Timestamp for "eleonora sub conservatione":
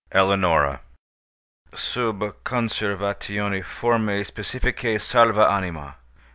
0.13-3.61